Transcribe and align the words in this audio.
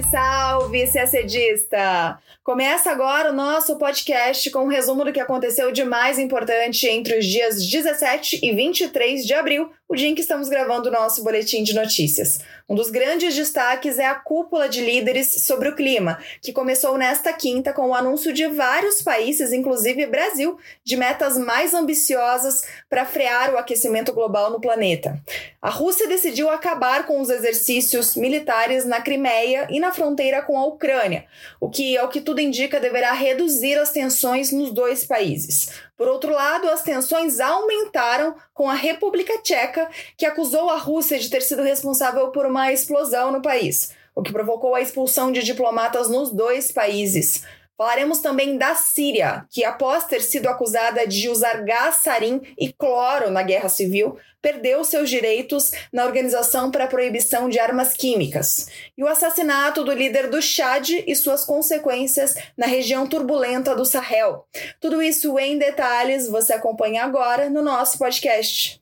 Salve, 0.00 0.86
salve, 0.86 0.90
CACDista! 0.90 2.18
Começa 2.42 2.90
agora 2.90 3.30
o 3.30 3.34
nosso 3.34 3.76
podcast 3.76 4.50
com 4.50 4.64
um 4.64 4.68
resumo 4.68 5.04
do 5.04 5.12
que 5.12 5.20
aconteceu 5.20 5.70
de 5.70 5.84
mais 5.84 6.18
importante 6.18 6.86
entre 6.86 7.18
os 7.18 7.26
dias 7.26 7.62
17 7.62 8.40
e 8.42 8.54
23 8.54 9.26
de 9.26 9.34
abril, 9.34 9.70
o 9.92 9.94
dia 9.94 10.08
em 10.08 10.14
que 10.14 10.22
estamos 10.22 10.48
gravando 10.48 10.88
o 10.88 10.92
nosso 10.92 11.22
boletim 11.22 11.62
de 11.62 11.74
notícias. 11.74 12.38
Um 12.66 12.74
dos 12.74 12.88
grandes 12.88 13.34
destaques 13.34 13.98
é 13.98 14.06
a 14.06 14.14
cúpula 14.14 14.66
de 14.66 14.80
líderes 14.80 15.44
sobre 15.44 15.68
o 15.68 15.76
clima, 15.76 16.18
que 16.40 16.50
começou 16.50 16.96
nesta 16.96 17.30
quinta 17.30 17.74
com 17.74 17.90
o 17.90 17.94
anúncio 17.94 18.32
de 18.32 18.46
vários 18.46 19.02
países, 19.02 19.52
inclusive 19.52 20.06
Brasil, 20.06 20.58
de 20.82 20.96
metas 20.96 21.36
mais 21.36 21.74
ambiciosas 21.74 22.62
para 22.88 23.04
frear 23.04 23.52
o 23.52 23.58
aquecimento 23.58 24.14
global 24.14 24.50
no 24.50 24.62
planeta. 24.62 25.20
A 25.60 25.68
Rússia 25.68 26.08
decidiu 26.08 26.48
acabar 26.48 27.04
com 27.04 27.20
os 27.20 27.28
exercícios 27.28 28.16
militares 28.16 28.86
na 28.86 29.02
Crimeia 29.02 29.68
e 29.68 29.78
na 29.78 29.92
fronteira 29.92 30.40
com 30.40 30.56
a 30.56 30.64
Ucrânia, 30.64 31.26
o 31.60 31.68
que, 31.68 31.98
ao 31.98 32.08
que 32.08 32.22
tudo 32.22 32.40
indica, 32.40 32.80
deverá 32.80 33.12
reduzir 33.12 33.78
as 33.78 33.92
tensões 33.92 34.50
nos 34.52 34.72
dois 34.72 35.04
países. 35.04 35.68
Por 36.02 36.08
outro 36.08 36.32
lado, 36.32 36.68
as 36.68 36.82
tensões 36.82 37.38
aumentaram 37.38 38.34
com 38.52 38.68
a 38.68 38.74
República 38.74 39.38
Tcheca, 39.40 39.88
que 40.16 40.26
acusou 40.26 40.68
a 40.68 40.76
Rússia 40.76 41.16
de 41.16 41.30
ter 41.30 41.42
sido 41.42 41.62
responsável 41.62 42.32
por 42.32 42.44
uma 42.44 42.72
explosão 42.72 43.30
no 43.30 43.40
país, 43.40 43.94
o 44.12 44.20
que 44.20 44.32
provocou 44.32 44.74
a 44.74 44.80
expulsão 44.80 45.30
de 45.30 45.44
diplomatas 45.44 46.08
nos 46.08 46.32
dois 46.32 46.72
países. 46.72 47.44
Falaremos 47.82 48.20
também 48.20 48.56
da 48.56 48.76
Síria, 48.76 49.44
que 49.50 49.64
após 49.64 50.04
ter 50.04 50.22
sido 50.22 50.46
acusada 50.46 51.04
de 51.04 51.28
usar 51.28 51.64
gás 51.64 51.96
sarin 51.96 52.40
e 52.56 52.72
cloro 52.72 53.28
na 53.28 53.42
guerra 53.42 53.68
civil, 53.68 54.16
perdeu 54.40 54.84
seus 54.84 55.10
direitos 55.10 55.72
na 55.92 56.04
Organização 56.04 56.70
para 56.70 56.84
a 56.84 56.86
Proibição 56.86 57.48
de 57.48 57.58
Armas 57.58 57.92
Químicas. 57.94 58.68
E 58.96 59.02
o 59.02 59.08
assassinato 59.08 59.82
do 59.82 59.92
líder 59.92 60.30
do 60.30 60.40
Chad 60.40 60.90
e 60.90 61.16
suas 61.16 61.44
consequências 61.44 62.36
na 62.56 62.66
região 62.66 63.04
turbulenta 63.04 63.74
do 63.74 63.84
Sahel. 63.84 64.46
Tudo 64.80 65.02
isso 65.02 65.36
em 65.36 65.58
detalhes 65.58 66.28
você 66.28 66.52
acompanha 66.52 67.02
agora 67.02 67.50
no 67.50 67.62
nosso 67.62 67.98
podcast. 67.98 68.81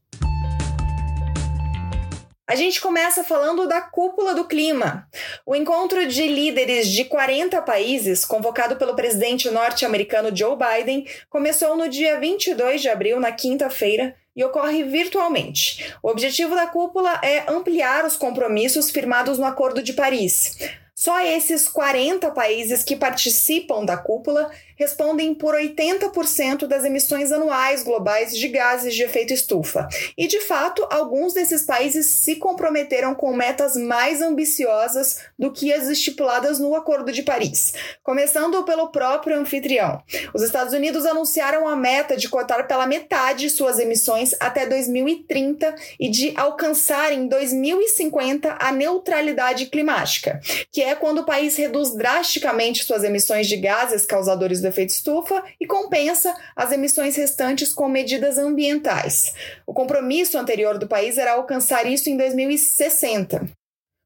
A 2.51 2.57
gente 2.57 2.81
começa 2.81 3.23
falando 3.23 3.69
da 3.69 3.81
Cúpula 3.81 4.35
do 4.35 4.45
Clima. 4.45 5.07
O 5.47 5.55
encontro 5.55 6.05
de 6.05 6.27
líderes 6.27 6.89
de 6.89 7.05
40 7.05 7.63
países, 7.63 8.25
convocado 8.25 8.75
pelo 8.75 8.97
presidente 8.97 9.49
norte-americano 9.49 10.37
Joe 10.37 10.57
Biden, 10.57 11.07
começou 11.29 11.77
no 11.77 11.89
dia 11.89 12.19
22 12.19 12.83
de 12.83 12.89
abril, 12.89 13.21
na 13.21 13.31
quinta-feira, 13.31 14.17
e 14.35 14.43
ocorre 14.43 14.83
virtualmente. 14.83 15.95
O 16.03 16.09
objetivo 16.09 16.57
da 16.57 16.67
cúpula 16.67 17.21
é 17.23 17.45
ampliar 17.49 18.05
os 18.05 18.17
compromissos 18.17 18.91
firmados 18.91 19.39
no 19.39 19.45
Acordo 19.45 19.81
de 19.81 19.93
Paris. 19.93 20.59
Só 20.93 21.21
esses 21.21 21.69
40 21.69 22.33
países 22.33 22.83
que 22.83 22.97
participam 22.97 23.85
da 23.85 23.97
cúpula 23.97 24.51
respondem 24.81 25.35
por 25.35 25.55
80% 25.55 26.67
das 26.67 26.87
emissões 26.87 27.31
anuais 27.31 27.83
globais 27.83 28.35
de 28.35 28.49
gases 28.49 28.95
de 28.95 29.03
efeito 29.03 29.35
estufa. 29.35 29.87
E, 30.17 30.27
de 30.27 30.41
fato, 30.41 30.87
alguns 30.91 31.35
desses 31.35 31.65
países 31.65 32.07
se 32.07 32.37
comprometeram 32.37 33.15
com 33.15 33.37
metas 33.37 33.77
mais 33.77 34.23
ambiciosas 34.23 35.19
do 35.39 35.53
que 35.53 35.71
as 35.71 35.87
estipuladas 35.87 36.59
no 36.59 36.75
Acordo 36.75 37.13
de 37.13 37.23
Paris, 37.23 37.75
começando 38.03 38.65
pelo 38.65 38.89
próprio 38.89 39.39
anfitrião. 39.39 40.03
Os 40.33 40.41
Estados 40.41 40.73
Unidos 40.73 41.05
anunciaram 41.05 41.69
a 41.69 41.77
meta 41.77 42.17
de 42.17 42.31
cortar 42.31 42.67
pela 42.67 42.87
metade 42.87 43.51
suas 43.51 43.79
emissões 43.79 44.35
até 44.41 44.65
2030 44.65 45.75
e 45.99 46.09
de 46.09 46.33
alcançar 46.39 47.13
em 47.13 47.29
2050 47.29 48.57
a 48.59 48.73
neutralidade 48.73 49.67
climática, 49.67 50.41
que 50.73 50.81
é 50.81 50.95
quando 50.95 51.19
o 51.19 51.27
país 51.27 51.55
reduz 51.57 51.95
drasticamente 51.95 52.83
suas 52.83 53.05
emissões 53.05 53.47
de 53.47 53.59
gases 53.59 54.07
causadores 54.07 54.63
do 54.63 54.70
efeito 54.71 54.91
estufa 54.91 55.43
e 55.61 55.67
compensa 55.67 56.35
as 56.57 56.73
emissões 56.73 57.17
restantes 57.17 57.75
com 57.75 57.89
medidas 57.89 58.39
ambientais. 58.39 59.35
O 59.67 59.75
compromisso 59.75 60.39
anterior 60.39 60.79
do 60.79 60.89
país 60.89 61.19
era 61.19 61.33
alcançar 61.33 61.87
isso 61.87 62.09
em 62.09 62.17
2060. 62.17 63.60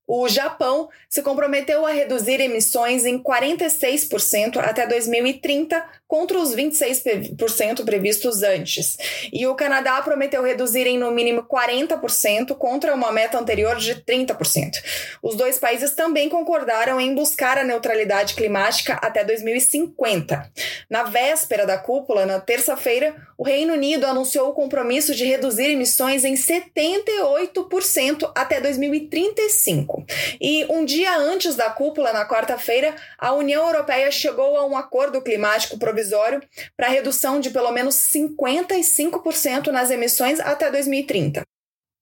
O 0.06 0.28
Japão 0.28 0.88
se 1.09 1.22
comprometeu 1.22 1.87
a 1.87 1.91
reduzir 1.91 2.41
emissões 2.41 3.06
em 3.06 3.19
46% 3.22 4.59
até 4.59 4.87
2030, 4.87 5.82
contra 6.06 6.38
os 6.38 6.54
26% 6.54 7.84
previstos 7.84 8.43
antes. 8.43 8.97
E 9.32 9.47
o 9.47 9.54
Canadá 9.54 10.00
prometeu 10.03 10.43
reduzir 10.43 10.87
em 10.87 10.98
no 10.98 11.10
mínimo 11.10 11.43
40%, 11.43 12.54
contra 12.56 12.94
uma 12.94 13.10
meta 13.10 13.38
anterior 13.38 13.76
de 13.76 13.97
30%. 13.97 14.81
Os 15.22 15.34
dois 15.34 15.59
países 15.59 15.93
também 15.93 16.28
concordaram 16.28 17.00
em 17.00 17.14
buscar 17.14 17.59
a 17.59 17.64
neutralidade 17.64 18.34
climática 18.34 18.94
até 19.03 19.25
2050. 19.25 20.50
Na 20.88 21.04
véspera 21.04 21.66
da 21.66 21.78
cúpula, 21.78 22.26
na 22.26 22.38
terça-feira, 22.38 23.14
o 23.37 23.45
Reino 23.45 23.75
Unido 23.75 24.05
anunciou 24.05 24.49
o 24.49 24.53
compromisso 24.53 25.15
de 25.15 25.25
reduzir 25.25 25.71
emissões 25.71 26.25
em 26.25 26.34
78% 26.34 28.31
até 28.34 28.61
2035. 28.61 30.05
E 30.41 30.65
um 30.67 30.84
dia 30.84 31.17
antes 31.17 31.55
da 31.56 31.71
cúpula, 31.71 32.12
na 32.12 32.27
quarta-feira, 32.27 32.94
a 33.19 33.33
União 33.33 33.67
Europeia 33.67 34.11
chegou 34.11 34.56
a 34.56 34.67
um 34.67 34.77
acordo 34.77 35.23
climático 35.23 35.78
provisório 35.78 36.43
para 36.77 36.89
redução 36.89 37.41
de 37.41 37.50
pelo 37.50 37.73
menos 37.73 37.94
55% 37.94 39.69
nas 39.69 39.91
emissões 39.91 40.41
até 40.41 40.71
2030. 40.71 41.43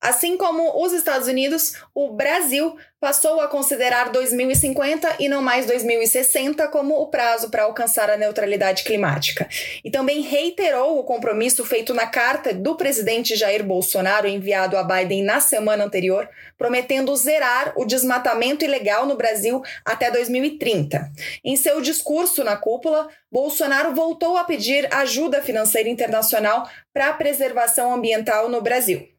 Assim 0.02 0.36
como 0.36 0.84
os 0.84 0.92
Estados 0.92 1.28
Unidos, 1.28 1.74
o 1.94 2.10
Brasil 2.10 2.76
passou 2.98 3.40
a 3.40 3.46
considerar 3.46 4.10
2050 4.10 5.16
e 5.20 5.28
não 5.28 5.40
mais 5.40 5.64
2060 5.66 6.66
como 6.68 6.96
o 7.00 7.06
prazo 7.06 7.50
para 7.50 7.62
alcançar 7.62 8.10
a 8.10 8.16
neutralidade 8.16 8.82
climática. 8.82 9.48
E 9.84 9.92
também 9.92 10.22
reiterou 10.22 10.98
o 10.98 11.04
compromisso 11.04 11.64
feito 11.64 11.94
na 11.94 12.04
carta 12.04 12.52
do 12.52 12.74
presidente 12.74 13.36
Jair 13.36 13.62
Bolsonaro 13.62 14.26
enviado 14.26 14.76
a 14.76 14.82
Biden 14.82 15.22
na 15.22 15.38
semana 15.38 15.84
anterior, 15.84 16.28
prometendo 16.58 17.14
zerar 17.14 17.72
o 17.76 17.84
desmatamento 17.84 18.64
ilegal 18.64 19.06
no 19.06 19.16
Brasil 19.16 19.62
até 19.84 20.10
2030. 20.10 21.12
Em 21.44 21.54
seu 21.54 21.80
discurso 21.80 22.42
na 22.42 22.56
cúpula, 22.56 23.08
Bolsonaro 23.30 23.94
voltou 23.94 24.36
a 24.36 24.42
pedir 24.42 24.92
ajuda 24.92 25.42
financeira 25.42 25.88
internacional 25.88 26.68
para 26.92 27.08
a 27.08 27.12
preservação 27.12 27.94
ambiental 27.94 28.48
no 28.48 28.60
Brasil. 28.60 29.11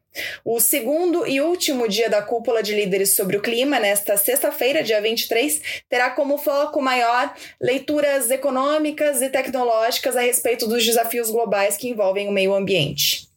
O 0.44 0.60
segundo 0.60 1.26
e 1.26 1.40
último 1.40 1.88
dia 1.88 2.08
da 2.08 2.22
cúpula 2.22 2.62
de 2.62 2.74
líderes 2.74 3.14
sobre 3.16 3.36
o 3.36 3.42
clima, 3.42 3.80
nesta 3.80 4.16
sexta-feira, 4.16 4.82
dia 4.82 5.00
23, 5.00 5.82
terá 5.88 6.10
como 6.10 6.38
foco 6.38 6.80
maior 6.80 7.34
leituras 7.60 8.30
econômicas 8.30 9.20
e 9.22 9.28
tecnológicas 9.28 10.16
a 10.16 10.20
respeito 10.20 10.66
dos 10.66 10.84
desafios 10.84 11.30
globais 11.30 11.76
que 11.76 11.88
envolvem 11.88 12.28
o 12.28 12.32
meio 12.32 12.54
ambiente. 12.54 13.28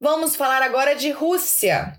Vamos 0.00 0.34
falar 0.34 0.62
agora 0.62 0.96
de 0.96 1.10
Rússia. 1.12 1.92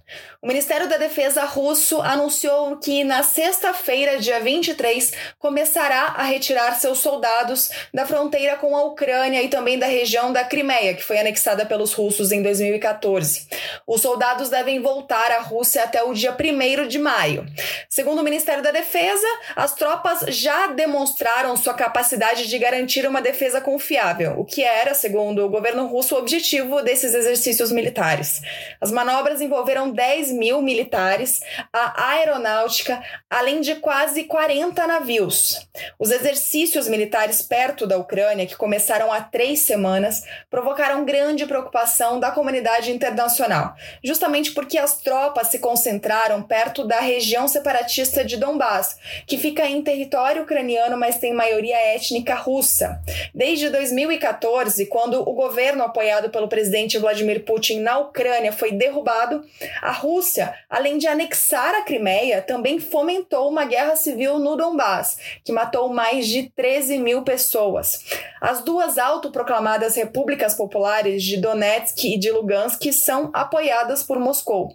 O 0.44 0.48
Ministério 0.48 0.90
da 0.90 0.98
Defesa 0.98 1.46
russo 1.46 2.02
anunciou 2.02 2.76
que 2.76 3.06
na 3.06 3.24
sexta-feira, 3.24 4.20
dia 4.20 4.42
23, 4.42 5.14
começará 5.40 6.16
a 6.18 6.24
retirar 6.24 6.76
seus 6.76 6.98
soldados 6.98 7.72
da 7.94 8.06
fronteira 8.06 8.58
com 8.58 8.76
a 8.76 8.84
Ucrânia 8.84 9.42
e 9.42 9.48
também 9.48 9.80
da 9.80 9.86
região 9.86 10.34
da 10.34 10.44
Crimeia, 10.44 10.96
que 10.96 11.02
foi 11.02 11.18
anexada 11.18 11.66
pelos 11.66 11.94
russos 11.94 12.34
em 12.34 12.42
2014. 12.44 13.48
Os 13.88 14.02
soldados 14.02 14.50
devem 14.50 14.82
voltar 14.82 15.32
à 15.32 15.40
Rússia 15.40 15.82
até 15.82 16.04
o 16.04 16.14
dia 16.14 16.36
1 16.38 16.90
de 16.90 17.00
maio. 17.00 17.46
Segundo 17.88 18.20
o 18.20 18.24
Ministério 18.24 18.62
da 18.62 18.72
Defesa, 18.72 19.26
as 19.56 19.74
tropas 19.74 20.26
já 20.28 20.68
demonstraram 20.68 21.56
sua 21.56 21.74
capacidade 21.74 22.50
de 22.50 22.60
garantir 22.60 23.08
uma 23.08 23.22
defesa 23.22 23.62
confiável, 23.62 24.38
o 24.38 24.44
que 24.44 24.62
era, 24.62 24.94
segundo 24.94 25.46
o 25.46 25.50
governo 25.50 25.88
russo, 25.88 26.16
o 26.16 26.20
objetivo 26.20 26.82
desses 26.82 27.14
exercícios 27.14 27.72
militares. 27.72 28.42
As 28.82 28.92
manobras 28.92 29.40
envolveram 29.40 29.90
10 29.90 30.33
mil 30.34 30.62
militares, 30.62 31.42
a 31.72 32.10
aeronáutica, 32.10 33.02
além 33.30 33.62
de 33.62 33.76
quase 33.76 34.26
40 34.26 34.86
navios. 34.88 35.68
Os 35.98 36.12
exercícios 36.12 36.88
militares 36.88 37.42
perto 37.42 37.88
da 37.88 37.98
Ucrânia, 37.98 38.46
que 38.46 38.56
começaram 38.56 39.12
há 39.12 39.22
três 39.22 39.60
semanas, 39.62 40.24
provocaram 40.50 41.06
grande 41.06 41.46
preocupação 41.46 42.20
da 42.20 42.32
comunidade 42.32 42.92
internacional, 42.92 43.76
justamente 44.04 44.52
porque 44.52 44.78
as 44.78 44.98
tropas 44.98 45.48
se 45.48 45.60
concentraram 45.60 46.42
perto 46.42 46.84
da 46.84 47.00
região 47.00 47.48
separatista 47.48 48.26
de 48.26 48.38
Donbass, 48.38 48.98
que 49.28 49.38
fica 49.38 49.66
em 49.66 49.82
território 49.82 50.44
ucraniano, 50.44 50.98
mas 50.98 51.20
tem 51.20 51.34
maioria 51.34 51.78
étnica 51.78 52.36
russa. 52.36 53.00
Desde 53.34 53.70
2014, 53.70 54.86
quando 54.88 55.22
o 55.22 55.34
governo 55.34 55.84
apoiado 55.84 56.30
pelo 56.30 56.48
presidente 56.48 56.98
Vladimir 56.98 57.44
Putin 57.46 57.80
na 57.80 58.00
Ucrânia 58.00 58.52
foi 58.52 58.72
derrubado, 58.72 59.46
a 59.82 59.92
Rússia 59.92 60.23
Rússia, 60.24 60.56
além 60.70 60.98
de 60.98 61.06
anexar 61.06 61.76
a 61.76 61.82
Crimeia, 61.82 62.42
também 62.42 62.80
fomentou 62.80 63.50
uma 63.50 63.66
guerra 63.66 63.98
civil 63.98 64.40
no 64.40 64.56
Donbás, 64.56 65.18
que 65.44 65.52
matou 65.52 65.90
mais 65.90 66.30
de 66.30 66.50
13 66.56 66.98
mil 66.98 67.24
pessoas. 67.24 68.06
As 68.40 68.62
duas 68.62 68.98
autoproclamadas 68.98 69.98
repúblicas 69.98 70.54
populares 70.54 71.22
de 71.24 71.36
Donetsk 71.36 72.06
e 72.06 72.18
de 72.18 72.32
Lugansk 72.32 72.82
são 72.94 73.32
apoiadas 73.34 74.02
por 74.02 74.18
Moscou. 74.18 74.74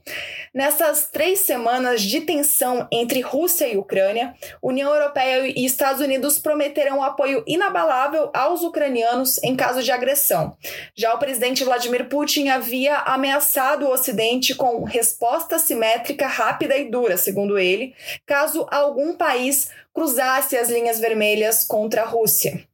Nessas 0.53 1.09
três 1.11 1.41
semanas 1.41 2.03
de 2.03 2.21
tensão 2.21 2.87
entre 2.93 3.23
Rússia 3.23 3.67
e 3.67 3.79
Ucrânia, 3.79 4.35
União 4.63 4.93
Europeia 4.93 5.51
e 5.57 5.65
Estados 5.65 6.03
Unidos 6.03 6.39
prometeram 6.39 7.03
apoio 7.03 7.43
inabalável 7.47 8.31
aos 8.35 8.63
ucranianos 8.63 9.43
em 9.43 9.57
caso 9.57 9.83
de 9.83 9.91
agressão. 9.91 10.55
Já 10.95 11.15
o 11.15 11.19
presidente 11.19 11.65
Vladimir 11.65 12.07
Putin 12.09 12.49
havia 12.49 12.99
ameaçado 12.99 13.87
o 13.87 13.93
Ocidente 13.93 14.55
com 14.55 14.85
resposta 14.85 15.38
simétrica 15.59 16.27
rápida 16.27 16.77
e 16.77 16.91
dura, 16.91 17.17
segundo 17.17 17.59
ele, 17.59 17.95
caso 18.27 18.67
algum 18.71 19.15
país 19.15 19.69
cruzasse 19.95 20.57
as 20.57 20.69
linhas 20.69 20.99
vermelhas 20.99 21.65
contra 21.65 22.03
a 22.03 22.07
Rússia. 22.07 22.65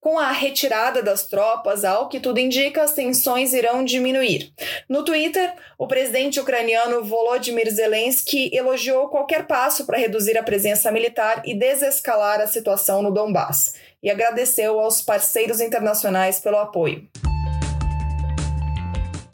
Com 0.00 0.18
a 0.18 0.32
retirada 0.32 1.02
das 1.02 1.24
tropas, 1.24 1.84
ao 1.84 2.08
que 2.08 2.18
tudo 2.18 2.40
indica, 2.40 2.82
as 2.82 2.94
tensões 2.94 3.52
irão 3.52 3.84
diminuir. 3.84 4.50
No 4.88 5.04
Twitter, 5.04 5.52
o 5.76 5.86
presidente 5.86 6.40
ucraniano 6.40 7.04
Volodymyr 7.04 7.70
Zelensky 7.70 8.50
elogiou 8.50 9.08
qualquer 9.08 9.46
passo 9.46 9.84
para 9.84 9.98
reduzir 9.98 10.38
a 10.38 10.42
presença 10.42 10.90
militar 10.90 11.42
e 11.44 11.54
desescalar 11.54 12.40
a 12.40 12.46
situação 12.46 13.02
no 13.02 13.12
Donbass, 13.12 13.74
e 14.02 14.10
agradeceu 14.10 14.80
aos 14.80 15.02
parceiros 15.02 15.60
internacionais 15.60 16.40
pelo 16.40 16.56
apoio. 16.56 17.06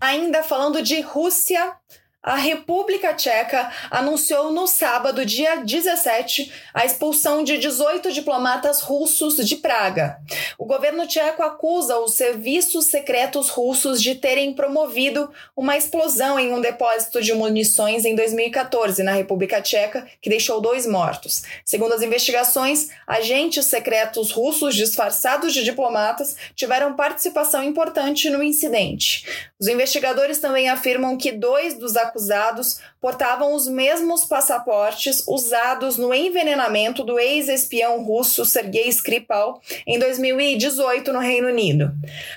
Ainda 0.01 0.43
falando 0.43 0.83
de 0.83 1.01
Rússia, 1.01 1.77
a 2.27 2.35
República 2.35 3.15
Tcheca 3.15 3.71
anunciou 3.89 4.51
no 4.51 4.67
sábado, 4.67 5.25
dia 5.25 5.59
17, 5.59 6.53
a 6.75 6.85
expulsão 6.85 7.45
de 7.45 7.57
18 7.57 8.11
diplomatas 8.11 8.81
russos 8.81 9.37
de 9.37 9.55
Praga. 9.55 10.19
O 10.59 10.65
governo 10.65 11.07
tcheco 11.07 11.45
acusa 11.45 12.01
os 12.01 12.15
serviços 12.15 12.87
secretos 12.87 13.49
russos 13.49 14.03
de 14.03 14.17
terem 14.17 14.53
promovido 14.53 15.31
uma 15.57 15.77
explosão 15.77 16.37
em 16.37 16.53
um 16.53 16.61
depósito 16.61 17.23
de 17.23 17.33
munições 17.33 18.05
em 18.05 18.17
2014 18.17 19.05
na 19.05 19.13
República 19.13 19.63
Tcheca, 19.63 20.05
que 20.21 20.29
deixou 20.29 20.61
dois 20.61 20.85
mortos. 20.85 21.45
Segundo 21.65 21.93
as 21.93 22.03
investigações, 22.03 22.89
agentes 23.07 23.67
secretos 23.67 24.33
russos 24.33 24.75
disfarçados 24.75 25.55
de 25.55 25.63
diplomatas 25.63 26.35
tiveram 26.57 26.97
participação 26.97 27.63
importante 27.63 28.29
no 28.31 28.43
incidente. 28.43 29.25
Os 29.61 29.69
investigadores 29.69 30.39
também 30.39 30.69
afirmam 30.69 31.17
que 31.17 31.31
dois 31.31 31.75
dos 31.75 31.97
acusados 31.97 32.16
acusados 32.17 32.81
portavam 33.07 33.55
os 33.55 33.69
mesmos 33.69 34.25
passaportes 34.25 35.23
usados 35.29 35.97
no 35.97 36.13
envenenamento 36.13 37.05
do 37.05 37.21
ex-espião 37.21 38.03
russo 38.03 38.45
Sergei 38.45 38.89
Skripal 38.89 39.63
em 39.87 39.97
2018 39.97 41.13
no 41.13 41.21
Reino 41.21 41.47
Unido. 41.47 41.93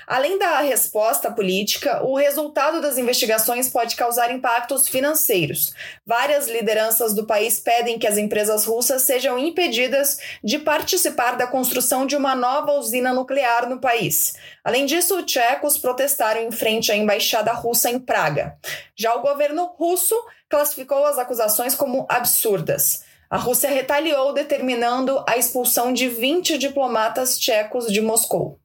Além 0.06 0.38
da 0.38 0.60
resposta 0.60 1.28
política, 1.28 2.04
o 2.04 2.14
resultado 2.14 2.80
das 2.80 2.98
investigações 2.98 3.68
pode 3.68 3.96
causar 3.96 4.30
impactos 4.30 4.86
financeiros. 4.86 5.74
Várias 6.06 6.46
lideranças 6.46 7.14
do 7.14 7.26
país 7.26 7.58
pedem 7.58 7.98
que 7.98 8.06
as 8.06 8.16
empresas 8.16 8.64
russas 8.64 9.02
sejam 9.02 9.36
impedidas 9.36 10.20
de 10.44 10.60
participar 10.60 11.36
da 11.36 11.48
construção 11.48 12.06
de 12.06 12.14
uma 12.14 12.36
nova 12.36 12.74
usina 12.74 13.12
nuclear 13.12 13.68
no 13.68 13.80
país. 13.80 14.34
Além 14.62 14.86
disso, 14.86 15.20
tchecos 15.24 15.76
protestaram 15.76 16.42
em 16.42 16.52
frente 16.52 16.92
à 16.92 16.96
embaixada 16.96 17.52
russa 17.52 17.90
em 17.90 17.98
Praga. 17.98 18.56
Já 18.96 19.16
o 19.16 19.22
governo 19.22 19.64
russo 19.76 20.14
classificou 20.50 21.06
as 21.06 21.16
acusações 21.16 21.74
como 21.74 22.04
absurdas. 22.08 23.04
A 23.30 23.38
Rússia 23.38 23.70
retaliou, 23.70 24.34
determinando 24.34 25.24
a 25.26 25.38
expulsão 25.38 25.92
de 25.92 26.08
20 26.08 26.58
diplomatas 26.58 27.38
tchecos 27.38 27.90
de 27.90 28.02
Moscou. 28.02 28.59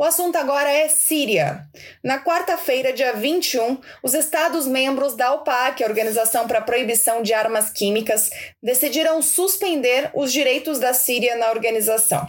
O 0.00 0.02
assunto 0.02 0.36
agora 0.36 0.72
é 0.72 0.88
Síria. 0.88 1.68
Na 2.02 2.24
quarta-feira, 2.24 2.90
dia 2.90 3.12
21, 3.12 3.76
os 4.02 4.14
Estados-membros 4.14 5.14
da 5.14 5.34
OPAC, 5.34 5.84
a 5.84 5.86
Organização 5.86 6.48
para 6.48 6.60
a 6.60 6.62
Proibição 6.62 7.22
de 7.22 7.34
Armas 7.34 7.68
Químicas, 7.68 8.30
decidiram 8.62 9.20
suspender 9.20 10.10
os 10.14 10.32
direitos 10.32 10.78
da 10.78 10.94
Síria 10.94 11.36
na 11.36 11.50
organização. 11.50 12.26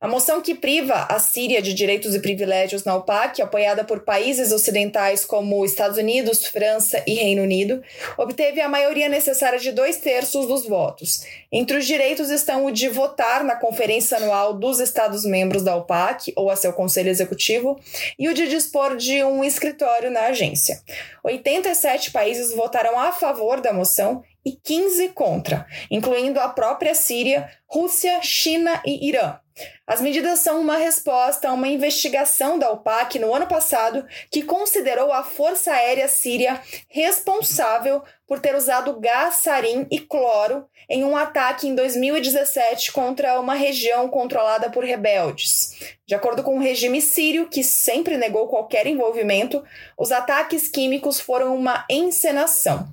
A 0.00 0.08
moção 0.08 0.42
que 0.42 0.52
priva 0.52 1.06
a 1.08 1.20
Síria 1.20 1.62
de 1.62 1.72
direitos 1.72 2.12
e 2.12 2.18
privilégios 2.18 2.82
na 2.82 2.96
OPAC, 2.96 3.40
apoiada 3.40 3.84
por 3.84 4.00
países 4.00 4.50
ocidentais 4.50 5.24
como 5.24 5.64
Estados 5.64 5.98
Unidos, 5.98 6.44
França 6.44 7.04
e 7.06 7.14
Reino 7.14 7.44
Unido, 7.44 7.80
obteve 8.18 8.60
a 8.60 8.68
maioria 8.68 9.08
necessária 9.08 9.60
de 9.60 9.70
dois 9.70 9.98
terços 9.98 10.48
dos 10.48 10.66
votos. 10.66 11.22
Entre 11.52 11.76
os 11.76 11.86
direitos 11.86 12.30
estão 12.30 12.64
o 12.64 12.72
de 12.72 12.88
votar 12.88 13.44
na 13.44 13.54
Conferência 13.54 14.16
Anual 14.16 14.54
dos 14.54 14.80
Estados-membros 14.80 15.62
da 15.62 15.76
OPAC 15.76 16.32
ou 16.34 16.50
a 16.50 16.56
seu 16.56 16.72
Conselho 16.72 17.11
Executivo 17.12 17.78
e 18.18 18.28
o 18.28 18.34
de 18.34 18.48
dispor 18.48 18.96
de 18.96 19.22
um 19.22 19.44
escritório 19.44 20.10
na 20.10 20.26
agência. 20.26 20.82
87 21.22 22.10
países 22.10 22.52
votaram 22.54 22.98
a 22.98 23.12
favor 23.12 23.60
da 23.60 23.72
moção 23.72 24.22
e 24.44 24.52
15 24.52 25.10
contra, 25.10 25.66
incluindo 25.90 26.40
a 26.40 26.48
própria 26.48 26.94
Síria, 26.94 27.48
Rússia, 27.66 28.20
China 28.22 28.82
e 28.84 29.08
Irã. 29.08 29.38
As 29.86 30.00
medidas 30.00 30.38
são 30.38 30.60
uma 30.60 30.76
resposta 30.76 31.48
a 31.48 31.52
uma 31.52 31.68
investigação 31.68 32.58
da 32.58 32.70
OPAC 32.70 33.18
no 33.18 33.34
ano 33.34 33.46
passado 33.46 34.06
que 34.30 34.42
considerou 34.42 35.12
a 35.12 35.22
Força 35.22 35.72
Aérea 35.72 36.08
Síria 36.08 36.60
responsável 36.88 38.02
por 38.26 38.40
ter 38.40 38.54
usado 38.54 38.98
gás 38.98 39.36
sarin 39.36 39.86
e 39.90 40.00
cloro 40.00 40.66
em 40.88 41.04
um 41.04 41.16
ataque 41.16 41.68
em 41.68 41.74
2017 41.74 42.92
contra 42.92 43.38
uma 43.38 43.54
região 43.54 44.08
controlada 44.08 44.70
por 44.70 44.84
rebeldes. 44.84 45.96
De 46.06 46.14
acordo 46.14 46.42
com 46.42 46.56
o 46.56 46.62
regime 46.62 47.00
sírio, 47.00 47.48
que 47.48 47.62
sempre 47.62 48.16
negou 48.16 48.48
qualquer 48.48 48.86
envolvimento, 48.86 49.62
os 49.98 50.12
ataques 50.12 50.68
químicos 50.68 51.20
foram 51.20 51.54
uma 51.54 51.84
encenação. 51.90 52.88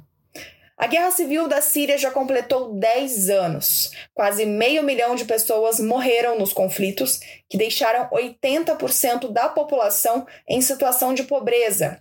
A 0.79 0.87
guerra 0.87 1.11
civil 1.11 1.45
da 1.45 1.59
Síria 1.59 1.97
já 1.97 2.09
completou 2.09 2.73
10 2.73 3.29
anos. 3.29 3.91
Quase 4.13 4.45
meio 4.45 4.81
milhão 4.81 5.13
de 5.13 5.25
pessoas 5.25 5.77
morreram 5.77 6.39
nos 6.39 6.53
conflitos, 6.53 7.19
que 7.49 7.57
deixaram 7.57 8.09
80% 8.09 9.29
da 9.29 9.49
população 9.49 10.25
em 10.47 10.61
situação 10.61 11.13
de 11.13 11.23
pobreza. 11.23 11.99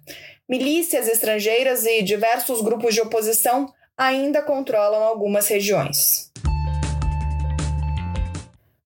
Milícias 0.49 1.09
estrangeiras 1.09 1.85
e 1.87 2.03
diversos 2.03 2.63
grupos 2.63 2.95
de 2.95 3.01
oposição 3.01 3.67
ainda 3.97 4.43
controlam 4.43 5.03
algumas 5.03 5.49
regiões. 5.49 6.31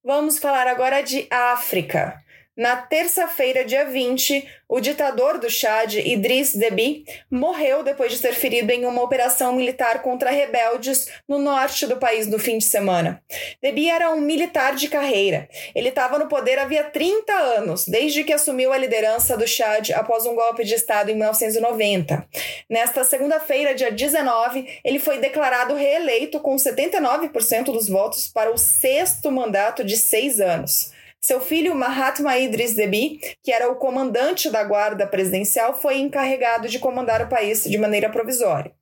Vamos 0.02 0.38
falar 0.38 0.66
agora 0.68 1.02
de 1.02 1.26
África. 1.30 2.18
Na 2.54 2.76
terça-feira, 2.76 3.64
dia 3.64 3.86
20, 3.86 4.46
o 4.68 4.78
ditador 4.78 5.38
do 5.38 5.48
Chad, 5.48 5.94
Idriss 5.94 6.54
Deby, 6.54 7.06
morreu 7.30 7.82
depois 7.82 8.12
de 8.12 8.18
ser 8.18 8.34
ferido 8.34 8.70
em 8.70 8.84
uma 8.84 9.02
operação 9.02 9.54
militar 9.54 10.02
contra 10.02 10.30
rebeldes 10.30 11.08
no 11.26 11.38
norte 11.38 11.86
do 11.86 11.96
país 11.96 12.26
no 12.26 12.38
fim 12.38 12.58
de 12.58 12.64
semana. 12.64 13.22
Deby 13.62 13.88
era 13.88 14.10
um 14.10 14.20
militar 14.20 14.74
de 14.74 14.88
carreira. 14.88 15.48
Ele 15.74 15.88
estava 15.88 16.18
no 16.18 16.28
poder 16.28 16.58
havia 16.58 16.84
30 16.84 17.32
anos, 17.32 17.88
desde 17.88 18.22
que 18.22 18.34
assumiu 18.34 18.70
a 18.70 18.76
liderança 18.76 19.34
do 19.34 19.48
Chad 19.48 19.88
após 19.92 20.26
um 20.26 20.34
golpe 20.34 20.62
de 20.62 20.74
Estado 20.74 21.10
em 21.10 21.14
1990. 21.14 22.28
Nesta 22.68 23.02
segunda-feira, 23.02 23.74
dia 23.74 23.90
19, 23.90 24.80
ele 24.84 24.98
foi 24.98 25.16
declarado 25.16 25.74
reeleito 25.74 26.38
com 26.38 26.54
79% 26.56 27.64
dos 27.72 27.88
votos 27.88 28.28
para 28.28 28.52
o 28.52 28.58
sexto 28.58 29.32
mandato 29.32 29.82
de 29.82 29.96
seis 29.96 30.38
anos. 30.38 30.92
Seu 31.24 31.40
filho 31.40 31.72
Mahatma 31.72 32.36
Idris 32.36 32.74
Deby, 32.74 33.20
que 33.44 33.52
era 33.52 33.70
o 33.70 33.76
comandante 33.76 34.50
da 34.50 34.64
guarda 34.64 35.06
presidencial, 35.06 35.72
foi 35.72 35.98
encarregado 35.98 36.66
de 36.66 36.80
comandar 36.80 37.22
o 37.22 37.28
país 37.28 37.62
de 37.62 37.78
maneira 37.78 38.10
provisória. 38.10 38.72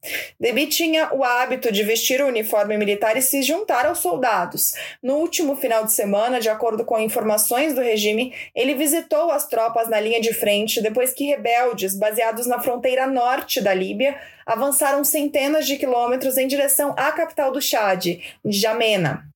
Deby 0.41 0.67
tinha 0.67 1.13
o 1.13 1.23
hábito 1.23 1.71
de 1.71 1.83
vestir 1.83 2.23
o 2.23 2.27
uniforme 2.29 2.79
militar 2.79 3.15
e 3.15 3.21
se 3.21 3.43
juntar 3.43 3.85
aos 3.85 3.99
soldados. 3.99 4.73
No 5.03 5.17
último 5.17 5.55
final 5.55 5.85
de 5.85 5.93
semana, 5.93 6.41
de 6.41 6.49
acordo 6.49 6.83
com 6.83 6.99
informações 6.99 7.75
do 7.75 7.83
regime, 7.83 8.33
ele 8.55 8.75
visitou 8.75 9.31
as 9.31 9.47
tropas 9.47 9.91
na 9.91 10.01
linha 10.01 10.19
de 10.19 10.33
frente 10.33 10.81
depois 10.81 11.13
que 11.13 11.27
rebeldes, 11.27 11.95
baseados 11.95 12.47
na 12.47 12.59
fronteira 12.59 13.07
norte 13.07 13.61
da 13.61 13.75
Líbia, 13.75 14.19
avançaram 14.47 15.05
centenas 15.05 15.67
de 15.67 15.77
quilômetros 15.77 16.39
em 16.39 16.47
direção 16.47 16.95
à 16.97 17.13
capital 17.13 17.53
do 17.53 17.61
Chad, 17.61 18.19
Jamena. 18.47 19.31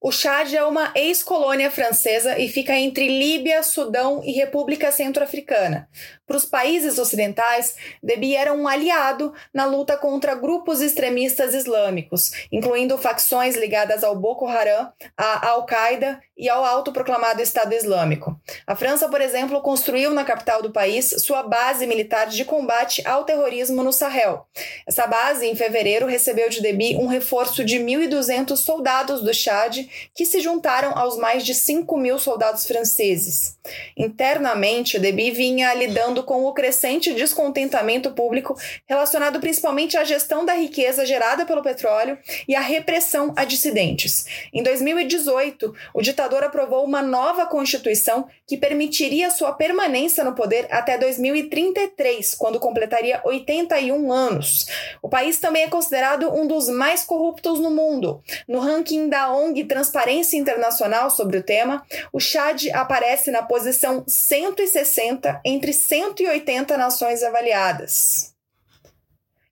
O 0.00 0.12
Chad 0.12 0.54
é 0.54 0.62
uma 0.62 0.92
ex-colônia 0.94 1.72
francesa 1.72 2.38
e 2.38 2.48
fica 2.48 2.72
entre 2.72 3.08
Líbia, 3.08 3.64
Sudão 3.64 4.22
e 4.24 4.30
República 4.30 4.92
Centro-Africana. 4.92 5.88
Para 6.24 6.36
os 6.36 6.44
países 6.44 6.98
ocidentais, 6.98 7.74
Deby 8.00 8.36
era 8.36 8.52
um 8.52 8.68
aliado 8.68 9.32
na 9.52 9.64
luta 9.64 9.96
contra 9.96 10.36
grupos 10.36 10.80
extremistas 10.80 11.52
islâmicos, 11.52 12.30
incluindo 12.52 12.96
facções 12.96 13.56
ligadas 13.56 14.04
ao 14.04 14.14
Boko 14.14 14.46
Haram, 14.46 14.92
à 15.16 15.48
Al-Qaeda 15.48 16.20
e 16.36 16.48
ao 16.48 16.64
autoproclamado 16.64 17.42
Estado 17.42 17.74
Islâmico. 17.74 18.38
A 18.66 18.76
França, 18.76 19.08
por 19.08 19.20
exemplo, 19.20 19.60
construiu 19.62 20.12
na 20.12 20.22
capital 20.22 20.62
do 20.62 20.70
país 20.70 21.14
sua 21.24 21.42
base 21.42 21.86
militar 21.86 22.28
de 22.28 22.44
combate 22.44 23.04
ao 23.04 23.24
terrorismo 23.24 23.82
no 23.82 23.92
Sahel. 23.92 24.46
Essa 24.86 25.06
base, 25.06 25.46
em 25.46 25.56
fevereiro, 25.56 26.06
recebeu 26.06 26.48
de 26.50 26.60
Deby 26.60 26.96
um 26.96 27.06
reforço 27.06 27.64
de 27.64 27.78
1.200 27.78 28.54
soldados 28.54 29.22
do 29.22 29.32
Chad, 29.32 29.87
que 30.14 30.24
se 30.24 30.40
juntaram 30.40 30.96
aos 30.96 31.16
mais 31.16 31.44
de 31.44 31.54
5 31.54 31.96
mil 31.96 32.18
soldados 32.18 32.66
franceses. 32.66 33.56
Internamente, 33.96 34.98
Deby 34.98 35.30
vinha 35.30 35.74
lidando 35.74 36.22
com 36.22 36.44
o 36.44 36.52
crescente 36.52 37.12
descontentamento 37.12 38.10
público 38.12 38.56
relacionado 38.86 39.40
principalmente 39.40 39.96
à 39.96 40.04
gestão 40.04 40.44
da 40.44 40.54
riqueza 40.54 41.04
gerada 41.04 41.44
pelo 41.44 41.62
petróleo 41.62 42.18
e 42.46 42.54
à 42.54 42.60
repressão 42.60 43.32
a 43.36 43.44
dissidentes. 43.44 44.26
Em 44.52 44.62
2018, 44.62 45.74
o 45.94 46.02
ditador 46.02 46.42
aprovou 46.42 46.84
uma 46.84 47.02
nova 47.02 47.46
constituição 47.46 48.28
que 48.46 48.56
permitiria 48.56 49.30
sua 49.30 49.52
permanência 49.52 50.24
no 50.24 50.34
poder 50.34 50.66
até 50.70 50.96
2033, 50.98 52.34
quando 52.34 52.60
completaria 52.60 53.20
81 53.24 54.12
anos. 54.12 54.66
O 55.02 55.08
país 55.08 55.38
também 55.38 55.64
é 55.64 55.68
considerado 55.68 56.32
um 56.32 56.46
dos 56.46 56.68
mais 56.68 57.04
corruptos 57.04 57.60
no 57.60 57.70
mundo. 57.70 58.22
No 58.46 58.60
ranking 58.60 59.08
da 59.08 59.32
ONG 59.32 59.64
Transparência 59.78 60.36
Internacional 60.36 61.08
sobre 61.08 61.38
o 61.38 61.42
tema, 61.42 61.84
o 62.12 62.18
Chad 62.18 62.64
aparece 62.74 63.30
na 63.30 63.44
posição 63.44 64.02
160 64.08 65.40
entre 65.44 65.72
180 65.72 66.76
nações 66.76 67.22
avaliadas. 67.22 68.34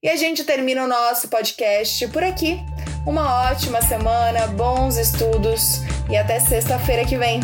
E 0.02 0.08
a 0.08 0.16
gente 0.16 0.42
termina 0.42 0.82
o 0.82 0.88
nosso 0.88 1.28
podcast 1.28 2.08
por 2.08 2.24
aqui. 2.24 2.58
Uma 3.06 3.50
ótima 3.52 3.80
semana, 3.82 4.48
bons 4.48 4.96
estudos 4.96 5.78
e 6.10 6.16
até 6.16 6.40
sexta-feira 6.40 7.04
que 7.04 7.16
vem. 7.16 7.38